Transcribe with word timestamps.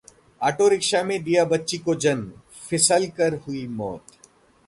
auto 0.41 0.67
rickshaw 0.67 1.01
में 1.03 1.23
दिया 1.23 1.43
बच्ची 1.45 1.77
को 1.77 1.95
जन्म, 1.95 2.31
फिसलकर 2.69 3.35
हुई 3.37 3.65
मौत 3.67 4.17